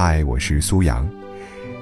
[0.00, 1.10] 嗨，我是苏阳。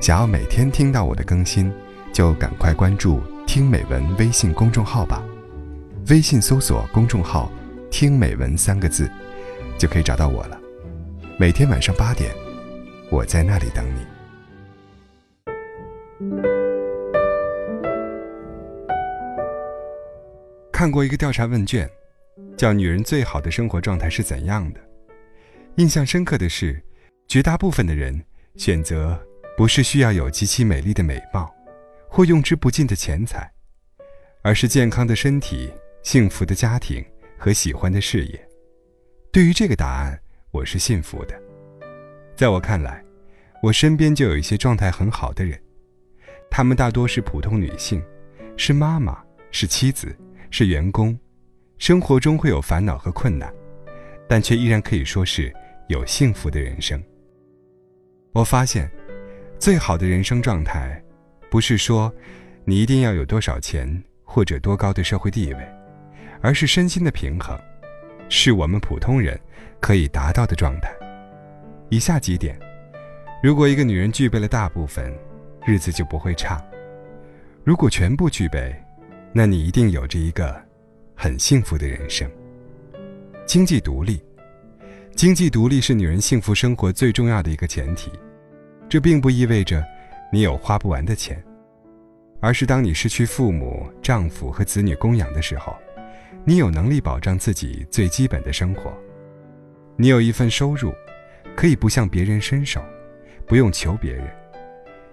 [0.01, 1.71] 想要每天听到我的更新，
[2.15, 5.23] 就赶快关注“听美文”微信公众号吧。
[6.09, 7.53] 微信搜索公众号
[7.93, 9.07] “听美文”三个字，
[9.77, 10.59] 就可以找到我了。
[11.39, 12.35] 每天晚上八点，
[13.11, 14.01] 我在那里等你。
[20.73, 21.87] 看过一个调查问卷，
[22.57, 24.81] 叫“女人最好的生活状态是怎样的”。
[25.77, 26.83] 印象深刻的是，
[27.29, 29.21] 绝大部分的人选择
[29.57, 31.53] 不是需要有极其美丽的美貌，
[32.09, 33.51] 或用之不尽的钱财，
[34.43, 35.73] 而是健康的身体、
[36.03, 37.05] 幸福的家庭
[37.37, 38.49] 和喜欢的事业。
[39.33, 40.19] 对于这个答案，
[40.53, 41.35] 我是信服的。
[42.37, 43.03] 在我看来，
[43.61, 45.61] 我身边就有一些状态很好的人，
[46.49, 48.01] 她们大多是普通女性，
[48.57, 49.21] 是妈妈，
[49.51, 50.17] 是妻子，
[50.51, 51.19] 是员工，
[51.79, 53.53] 生活中会有烦恼和困难，
[54.29, 55.53] 但却依然可以说是。
[55.89, 57.01] 有幸福的人生。
[58.37, 58.87] 我发现，
[59.59, 61.03] 最好的人生状态，
[61.51, 62.13] 不是说
[62.67, 63.91] 你一定要有多少钱
[64.25, 65.69] 或者多高的社会地位，
[66.43, 67.59] 而是身心的平衡，
[68.29, 69.41] 是我们普通人
[69.81, 70.93] 可以达到的状态。
[71.89, 72.61] 以下几点，
[73.43, 75.11] 如果一个女人具备了大部分，
[75.65, 76.63] 日子就不会差；
[77.65, 78.71] 如果全部具备，
[79.33, 80.55] 那你一定有着一个
[81.15, 82.31] 很幸福的人生。
[83.47, 84.23] 经济独立。
[85.17, 88.13] 经济独立是女人幸福生活最重要的一个前提，
[88.87, 89.83] 这并不意味着
[90.31, 91.43] 你有花不完的钱，
[92.39, 95.75] 而是当你失去父母、丈夫和子女供养的时候，
[96.45, 98.93] 你有能力保障自己最基本的生活，
[99.97, 100.93] 你有一份收入，
[101.57, 102.85] 可以不向别人伸手，
[103.47, 104.29] 不用求别人，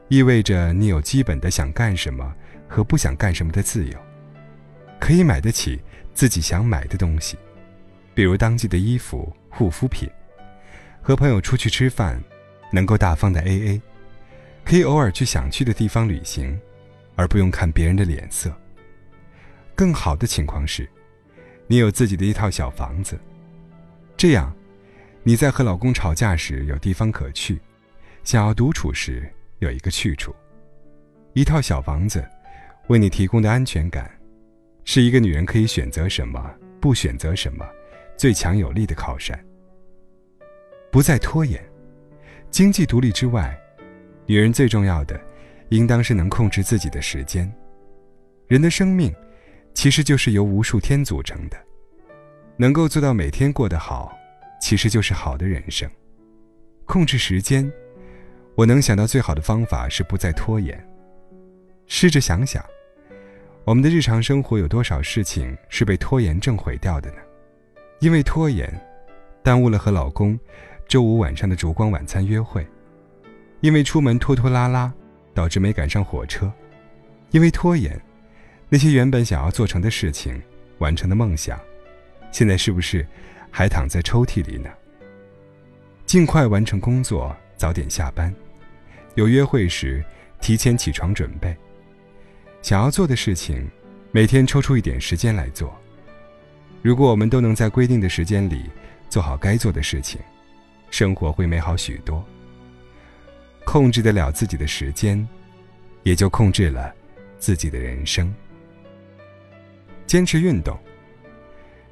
[0.09, 2.35] 意味着你有基本的想干什么
[2.67, 3.97] 和不想干什么的自由，
[4.99, 5.81] 可以买得起
[6.13, 7.37] 自己想买的东西。
[8.13, 10.09] 比如当季的衣服、护肤品，
[11.01, 12.19] 和朋友出去吃饭，
[12.71, 13.81] 能够大方的 A A，
[14.65, 16.59] 可以偶尔去想去的地方旅行，
[17.15, 18.51] 而不用看别人的脸色。
[19.75, 20.89] 更好的情况是，
[21.67, 23.19] 你有自己的一套小房子，
[24.17, 24.51] 这样，
[25.21, 27.59] 你在和老公吵架时有地方可去，
[28.23, 30.35] 想要独处时有一个去处。
[31.33, 32.27] 一套小房子，
[32.87, 34.11] 为你提供的安全感，
[34.83, 37.63] 是一个女人可以选择什么，不选择什么。
[38.17, 39.37] 最强有力的靠山。
[40.91, 41.63] 不再拖延，
[42.51, 43.59] 经济独立之外，
[44.25, 45.19] 女人最重要的，
[45.69, 47.51] 应当是能控制自己的时间。
[48.47, 49.13] 人的生命，
[49.73, 51.57] 其实就是由无数天组成的，
[52.57, 54.15] 能够做到每天过得好，
[54.61, 55.89] 其实就是好的人生。
[56.85, 57.71] 控制时间，
[58.53, 60.87] 我能想到最好的方法是不再拖延。
[61.87, 62.63] 试着想想，
[63.65, 67.17] 我们的日常生活有多少事情是被拖延症毁掉的呢？
[68.03, 68.69] 因为拖延，
[69.41, 70.37] 耽误了和老公
[70.89, 72.61] 周五晚上的烛光晚餐约会；
[73.61, 74.93] 因为出门拖拖拉拉，
[75.33, 76.51] 导致没赶上火车；
[77.31, 77.97] 因为拖延，
[78.67, 80.43] 那些原本想要做成的事情、
[80.79, 81.57] 完成的梦想，
[82.29, 83.07] 现在是不是
[83.49, 84.69] 还躺在抽屉里呢？
[86.05, 88.29] 尽快完成工作，早点下班；
[89.15, 90.03] 有约会时，
[90.41, 91.55] 提前起床准备；
[92.61, 93.65] 想要做的事情，
[94.11, 95.73] 每天抽出一点时间来做。
[96.83, 98.69] 如果我们都能在规定的时间里
[99.09, 100.19] 做好该做的事情，
[100.91, 102.21] 生活会美好许多。
[103.63, 105.25] 控制得了自己的时间，
[106.03, 106.93] 也就控制了
[107.39, 108.31] 自己的人生。
[110.05, 110.77] 坚持运动。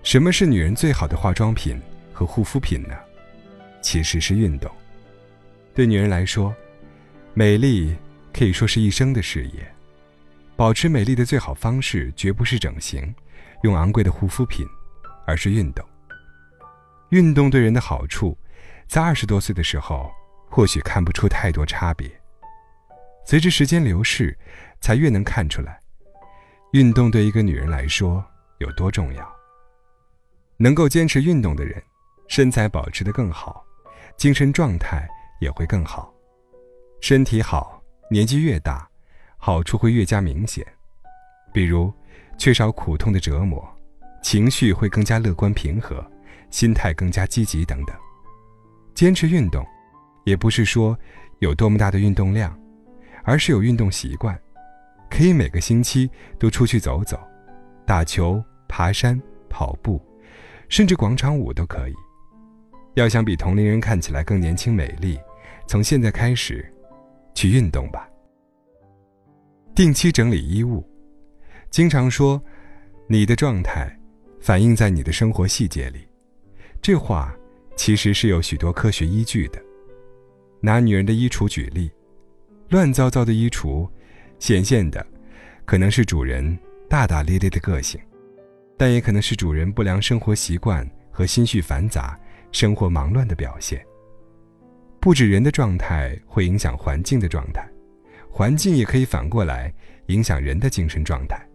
[0.04, 1.80] 什么是女人最好的化妆品
[2.12, 2.94] 和护肤品呢？
[3.82, 4.70] 其实是运动。
[5.74, 6.54] 对女人来说，
[7.34, 7.96] 美丽
[8.34, 9.74] 可以说是一生的事业。
[10.58, 13.16] 保持美丽的最好方式，绝不是整形，
[13.64, 14.68] 用昂贵的护肤品。
[15.32, 15.86] 而是运动。
[17.12, 18.38] 运动对人的好处，
[18.86, 20.12] 在二十多岁的时候，
[20.50, 22.12] 或许看不出太多差别。
[23.26, 24.38] 随着时间流逝，
[24.82, 25.80] 才越能看出来，
[26.74, 28.22] 运动对一个女人来说
[28.58, 29.36] 有多重要。
[30.58, 31.82] 能够坚持运动的人，
[32.28, 33.64] 身材保持得更好，
[34.18, 35.08] 精神状态
[35.40, 36.14] 也会更好。
[37.00, 38.86] 身体好，年纪越大，
[39.38, 40.66] 好处会越加明显。
[41.54, 41.94] 比如，
[42.38, 43.66] 缺少苦痛的折磨。
[44.22, 46.06] 情绪会更加乐观平和，
[46.50, 47.96] 心态更加积极等等。
[48.94, 49.66] 坚持运动，
[50.26, 50.98] 也不是说
[51.40, 52.58] 有多么大的运动量，
[53.24, 54.40] 而是有运动习惯，
[55.10, 57.20] 可以每个星期都出去走走，
[57.86, 59.20] 打球、爬山、
[59.50, 60.00] 跑步，
[60.70, 61.94] 甚至广场舞都可以。
[62.96, 65.18] 要想比同龄人看起来更年轻美丽，
[65.66, 66.72] 从现在开始，
[67.34, 68.08] 去运动吧。
[69.74, 70.86] 定期整理衣物，
[71.70, 72.40] 经常说，
[73.08, 73.98] 你的状态。
[74.42, 76.00] 反映在你的生活细节里，
[76.82, 77.32] 这话
[77.76, 79.62] 其实是有许多科学依据的。
[80.60, 81.92] 拿女人的衣橱举例，
[82.70, 83.88] 乱糟糟的衣橱，
[84.40, 85.06] 显现的
[85.64, 86.58] 可能是主人
[86.90, 88.02] 大大咧咧的个性，
[88.78, 92.20] 但也可能是主人不良生活习惯和心绪繁杂、
[92.52, 93.86] 生活忙乱的表现。
[95.00, 97.68] 不止人的状态会影响环境的状态，
[98.28, 99.72] 环境也可以反过来
[100.08, 101.48] 影响人的精神状态。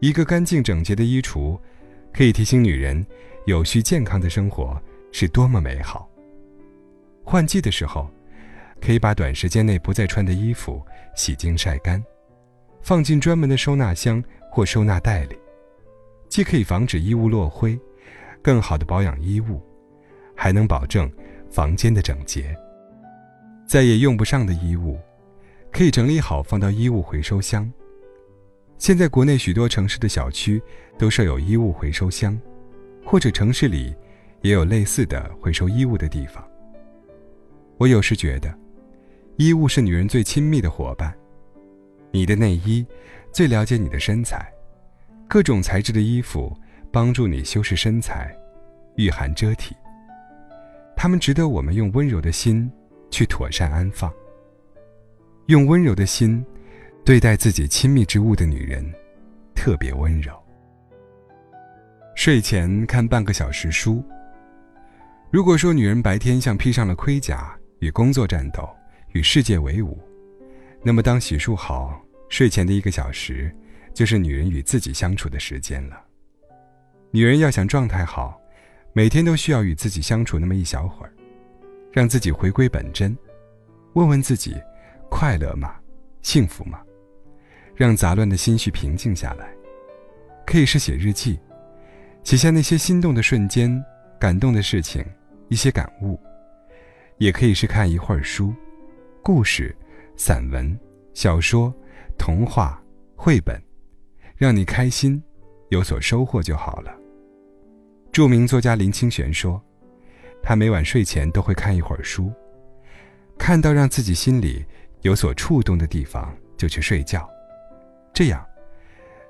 [0.00, 1.58] 一个干净整洁的衣橱，
[2.12, 3.04] 可以提醒女人，
[3.46, 6.08] 有序健康的生活是多么美好。
[7.24, 8.08] 换季的时候，
[8.80, 10.84] 可以把短时间内不再穿的衣服
[11.14, 12.02] 洗净晒干，
[12.82, 15.36] 放进专门的收纳箱或收纳袋里，
[16.28, 17.78] 既可以防止衣物落灰，
[18.42, 19.62] 更好的保养衣物，
[20.36, 21.10] 还能保证
[21.50, 22.54] 房间的整洁。
[23.66, 24.98] 再也用不上的衣物，
[25.72, 27.68] 可以整理好放到衣物回收箱。
[28.78, 30.62] 现在国内许多城市的小区
[30.98, 32.38] 都设有衣物回收箱，
[33.04, 33.94] 或者城市里
[34.42, 36.46] 也有类似的回收衣物的地方。
[37.78, 38.54] 我有时觉得，
[39.36, 41.14] 衣物是女人最亲密的伙伴。
[42.10, 42.86] 你的内衣
[43.32, 44.50] 最了解你的身材，
[45.26, 46.54] 各种材质的衣服
[46.90, 48.34] 帮助你修饰身材、
[48.96, 49.74] 御寒遮体。
[50.94, 52.70] 它们值得我们用温柔的心
[53.10, 54.12] 去妥善安放。
[55.46, 56.44] 用温柔的心
[57.06, 58.84] 对待自己亲密之物的女人，
[59.54, 60.36] 特别温柔。
[62.16, 64.04] 睡前看半个小时书。
[65.30, 68.68] 如果说女人白天像披上了盔甲，与工作战斗，
[69.12, 69.96] 与世界为伍，
[70.82, 71.96] 那么当洗漱好，
[72.28, 73.54] 睡前的一个小时，
[73.94, 75.96] 就是女人与自己相处的时间了。
[77.12, 78.36] 女人要想状态好，
[78.92, 81.12] 每天都需要与自己相处那么一小会儿，
[81.92, 83.16] 让自己回归本真，
[83.92, 84.56] 问问自己，
[85.08, 85.72] 快乐吗？
[86.20, 86.80] 幸福吗？
[87.76, 89.48] 让杂乱的心绪平静下来。
[90.46, 91.38] 可以是写日记，
[92.24, 93.84] 写下那些心动的瞬间、
[94.18, 95.04] 感动的事情、
[95.48, 96.18] 一些感悟。
[97.18, 98.54] 也可以是看一会儿书，
[99.22, 99.74] 故事、
[100.16, 100.78] 散文、
[101.14, 101.74] 小说、
[102.18, 102.82] 童话、
[103.16, 103.60] 绘本，
[104.36, 105.22] 让你开心，
[105.70, 106.94] 有所收获就好了。
[108.12, 109.62] 著名作家林清玄说，
[110.42, 112.30] 他每晚睡前都会看一会儿书，
[113.38, 114.64] 看到让自己心里
[115.00, 117.28] 有所触动的地方就去睡觉，
[118.16, 118.42] 这样，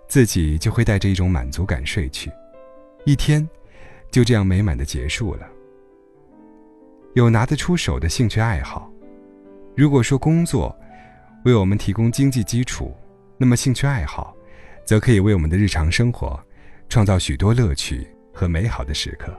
[0.07, 2.31] 自己就会带着一种满足感睡去，
[3.05, 3.45] 一天
[4.13, 5.49] 就这样美满的结束了。
[7.15, 8.89] 有拿得出手的兴趣爱好。
[9.75, 10.73] 如果说工作
[11.45, 12.95] 为我们提供经济基础，
[13.37, 14.33] 那么兴趣爱好
[14.85, 16.41] 则可以为我们的日常生活
[16.89, 19.37] 创造许多乐趣和美好的时刻。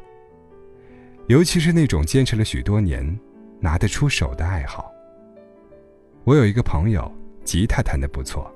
[1.28, 3.18] 尤其是那种坚持了许多年、
[3.62, 4.92] 拿得出手的爱好。
[6.26, 7.10] 我有一个朋友，
[7.46, 8.54] 吉他弹得不错。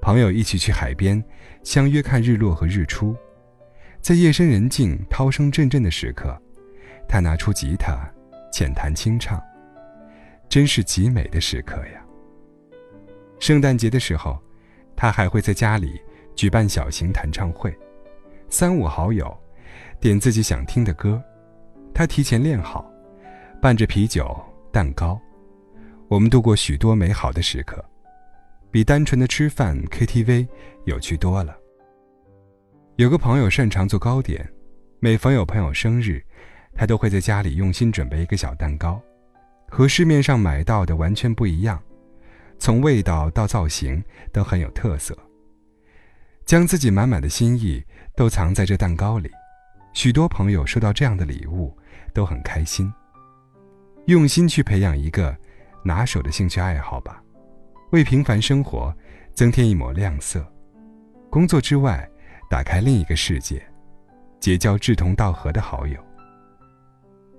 [0.00, 1.22] 朋友一起去海边，
[1.62, 3.16] 相约看日落和日出，
[4.00, 6.36] 在夜深人静、涛声阵阵的时刻。
[7.08, 7.98] 他拿出吉他，
[8.52, 9.40] 浅弹清唱，
[10.48, 12.04] 真是极美的时刻呀。
[13.38, 14.38] 圣诞节的时候，
[14.96, 16.00] 他还会在家里
[16.34, 17.76] 举办小型弹唱会，
[18.48, 19.36] 三五好友
[20.00, 21.22] 点自己想听的歌，
[21.94, 22.90] 他提前练好，
[23.60, 24.36] 伴着啤酒、
[24.72, 25.20] 蛋糕，
[26.08, 27.84] 我们度过许多美好的时刻，
[28.70, 30.46] 比单纯的吃饭、KTV
[30.84, 31.56] 有趣多了。
[32.96, 34.48] 有个朋友擅长做糕点，
[35.00, 36.22] 每逢有朋友生日。
[36.78, 39.00] 他都会在家里用心准备一个小蛋糕，
[39.70, 41.82] 和市面上买到的完全不一样，
[42.58, 45.16] 从味道到造型都很有特色。
[46.44, 47.82] 将自己满满的心意
[48.14, 49.30] 都藏在这蛋糕里，
[49.94, 51.74] 许多朋友收到这样的礼物
[52.12, 52.92] 都很开心。
[54.04, 55.34] 用心去培养一个
[55.82, 57.22] 拿手的兴趣爱好吧，
[57.90, 58.94] 为平凡生活
[59.34, 60.44] 增添一抹亮色。
[61.30, 62.08] 工作之外，
[62.48, 63.62] 打开另一个世界，
[64.40, 65.98] 结交志同道合的好友。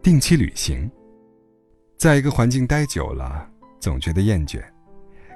[0.02, 0.90] 定期旅行，
[1.98, 3.50] 在一个环境待久了，
[3.80, 4.64] 总觉得厌倦，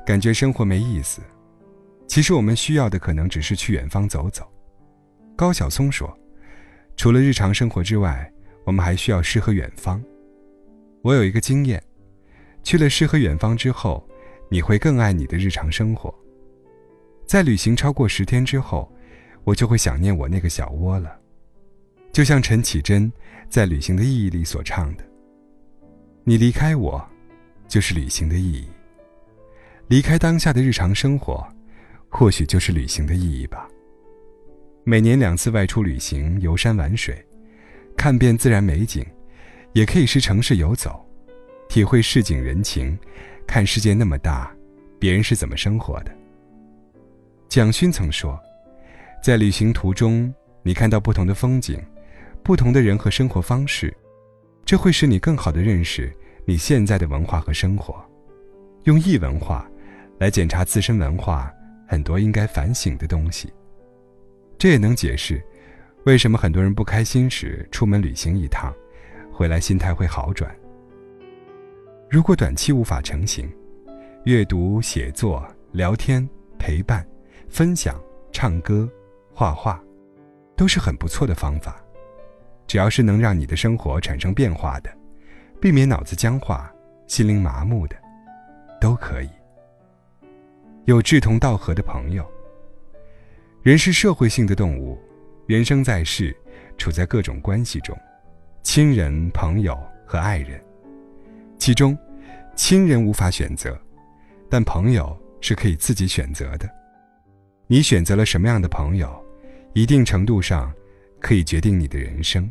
[0.06, 1.22] 感觉生活没意思。
[2.08, 4.50] 其实我们需要的可能只是去远方走走。
[5.36, 6.14] 高晓松说
[6.96, 8.32] ：“除了日常生活之外，
[8.66, 10.04] 我们还需要诗和远方。”
[11.04, 11.82] 我有一个经验，
[12.64, 14.08] 去了诗和远方之后，
[14.54, 16.14] 你会更爱你的日常生活。
[17.26, 18.92] 在旅行超过十天之后，
[19.46, 21.18] 我就会想念我那个小窝了。
[22.12, 23.10] 就像陈绮贞
[23.48, 25.06] 在《旅行的意义》里所唱的
[26.26, 27.02] ：“你离开我，
[27.70, 28.68] 就是旅行的意义。
[29.88, 31.48] 离开当下的日常生活，
[32.10, 33.70] 或许就是旅行的意义吧。”
[34.84, 37.26] 每年两次外出旅行，游山玩水，
[37.96, 39.06] 看遍自然美景，
[39.72, 41.06] 也可以是城市游走，
[41.70, 43.00] 体会市井人情，
[43.48, 44.52] 看世界那么大，
[45.00, 46.12] 别人是怎么生活的。
[47.50, 48.40] 蒋勋曾说
[49.22, 50.34] ：“在旅行途中，
[50.64, 51.82] 你看到不同的风景。”
[52.44, 53.96] 不同的人和生活方式，
[54.66, 56.12] 这会使你更好的认识
[56.44, 58.04] 你现在的文化和生活，
[58.86, 59.70] 用异文化
[60.18, 61.54] 来检查自身文化
[61.88, 63.54] 很多应该反省的东西。
[64.58, 65.40] 这也能解释
[66.04, 68.74] 为什么很多人不开心时出门旅行一趟，
[69.32, 70.52] 回来心态会好转。
[72.12, 73.50] 如果短期无法成型，
[74.26, 76.28] 阅读、写作、聊天、
[76.60, 77.08] 陪伴、
[77.48, 77.98] 分享、
[78.34, 78.86] 唱歌、
[79.34, 79.82] 画画，
[80.58, 81.82] 都是很不错的方法。
[82.68, 84.94] 只要是能让你的生活产生变化的，
[85.62, 86.70] 避免脑子僵化、
[87.08, 87.96] 心灵麻木的，
[88.82, 89.30] 都可以。
[90.84, 92.30] 有志同道合的朋友。
[93.64, 95.00] 人是社会性的动物，
[95.48, 96.36] 人生在世，
[96.78, 97.98] 处在各种关系中，
[98.64, 100.62] 亲人、朋友和爱人。
[101.62, 101.96] 其中，
[102.56, 103.80] 亲人无法选择，
[104.50, 106.68] 但朋友是可以自己选择的。
[107.68, 109.24] 你选择了什么样的朋友，
[109.74, 110.74] 一定程度上
[111.20, 112.50] 可以决定你的人生。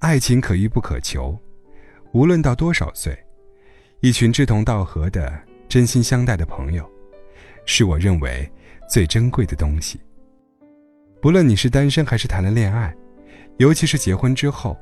[0.00, 1.34] 爱情可遇不可求，
[2.12, 3.18] 无论到多少岁，
[4.00, 5.32] 一群志同道合的、
[5.66, 6.86] 真心相待的朋友，
[7.64, 8.46] 是我认为
[8.86, 9.98] 最珍贵的东西。
[11.22, 12.94] 不论你是单身还是谈了恋爱，
[13.56, 14.78] 尤其是结婚之后，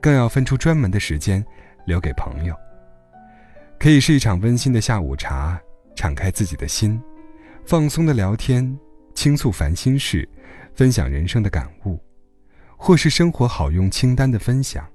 [0.00, 1.46] 更要分出专门的时间。
[1.84, 2.54] 留给朋友，
[3.78, 5.60] 可以是一场温馨的下午茶，
[5.94, 7.00] 敞开自己的心，
[7.64, 8.78] 放松的聊天，
[9.14, 10.28] 倾诉烦心事，
[10.74, 11.98] 分享人生的感悟，
[12.76, 14.86] 或是生活好用清单的分享，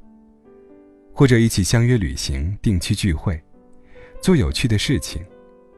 [1.13, 3.41] 或者一起相约旅行、定期聚会，
[4.21, 5.23] 做有趣的事情，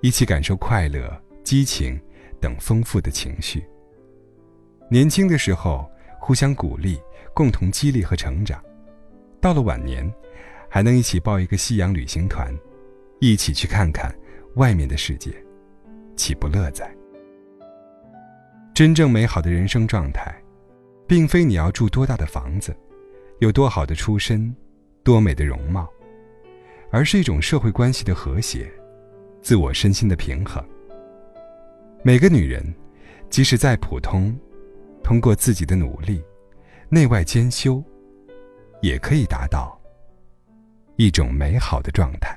[0.01, 1.09] 一起感受快乐、
[1.43, 1.99] 激情
[2.39, 3.63] 等丰富的情绪。
[4.89, 6.99] 年轻的时候互相鼓励，
[7.33, 8.63] 共同激励和成长，
[9.41, 10.09] 到了晚年。
[10.69, 12.53] 还能一起报一个夕阳旅行团，
[13.19, 14.13] 一起去看看
[14.55, 15.31] 外面的世界，
[16.15, 16.89] 岂不乐哉？
[18.73, 20.35] 真正美好的人生状态，
[21.07, 22.75] 并非你要住多大的房子，
[23.39, 24.55] 有多好的出身，
[25.03, 25.89] 多美的容貌，
[26.91, 28.71] 而是一种社会关系的和谐，
[29.41, 30.63] 自我身心的平衡。
[32.03, 32.63] 每个女人，
[33.29, 34.37] 即使再普通，
[35.03, 36.23] 通过自己的努力，
[36.89, 37.83] 内外兼修，
[38.81, 39.75] 也可以达到。
[40.97, 42.36] 一种美好的状态。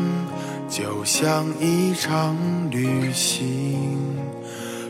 [1.01, 2.37] 就像一场
[2.69, 4.15] 旅行，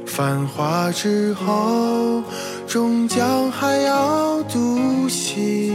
[0.06, 2.22] 繁华之后，
[2.68, 5.74] 终将还要独行。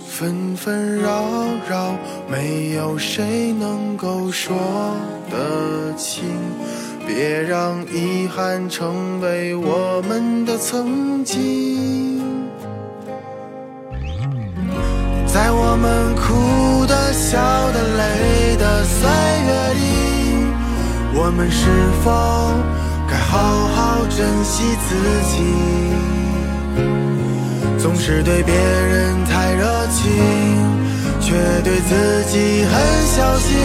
[0.00, 1.22] 纷纷扰
[1.68, 1.94] 扰，
[2.30, 4.56] 没有谁能够说
[5.30, 6.24] 得清。
[7.06, 12.27] 别让遗憾成为我们的曾经。
[15.70, 17.38] 我们哭的、笑
[17.72, 19.06] 的、累的岁
[19.44, 19.84] 月里，
[21.12, 21.68] 我们是
[22.02, 22.10] 否
[23.06, 24.96] 该好好珍惜自
[25.28, 25.44] 己？
[27.78, 30.10] 总是对别人太热情，
[31.20, 32.72] 却对自己很
[33.06, 33.58] 小心。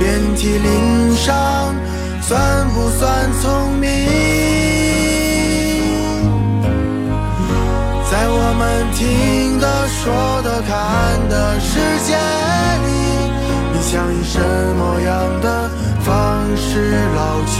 [0.00, 1.76] 遍体鳞伤，
[2.20, 4.47] 算不算聪明？
[8.40, 8.62] 我们
[8.94, 11.74] 听的、说的、看的世
[12.06, 12.88] 界里，
[13.72, 14.38] 你想以什
[14.78, 15.68] 么样的
[16.04, 16.08] 方
[16.56, 17.56] 式老去？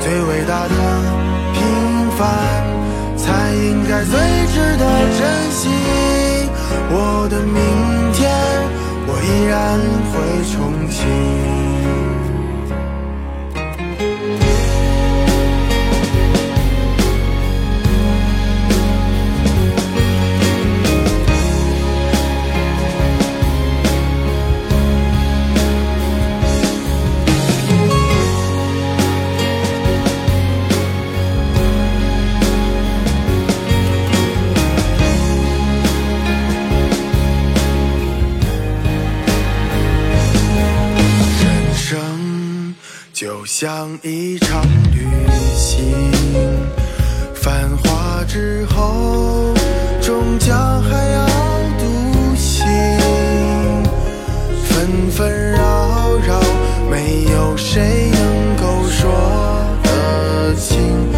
[0.00, 0.74] 最伟大的
[1.54, 1.56] 平
[2.18, 2.20] 凡，
[3.16, 4.12] 才应该最
[4.52, 4.84] 值得
[5.18, 5.60] 珍惜。
[6.90, 7.56] 我的明
[8.12, 8.20] 天，
[9.06, 9.56] 我依然
[10.12, 10.14] 会
[10.52, 10.56] 重
[10.90, 11.57] 启。
[43.60, 44.62] 像一场
[44.92, 45.04] 旅
[45.56, 45.82] 行，
[47.34, 49.52] 繁华之后，
[50.00, 51.26] 终将还要
[51.76, 52.64] 独行。
[54.62, 55.58] 纷纷扰
[56.24, 56.40] 扰，
[56.88, 59.10] 没有谁能够说
[59.82, 61.17] 得清。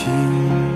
[0.00, 0.69] 情。